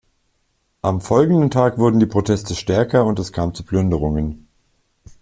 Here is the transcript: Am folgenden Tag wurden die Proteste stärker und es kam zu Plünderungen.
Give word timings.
Am 0.81 0.99
folgenden 0.99 1.51
Tag 1.51 1.77
wurden 1.77 1.99
die 1.99 2.07
Proteste 2.07 2.55
stärker 2.55 3.05
und 3.05 3.19
es 3.19 3.31
kam 3.31 3.53
zu 3.53 3.63
Plünderungen. 3.63 4.47